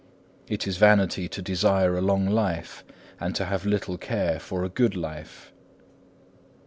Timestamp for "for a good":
4.39-4.95